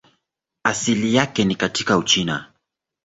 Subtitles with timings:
[0.63, 2.51] Asili yake ni katika Uchina.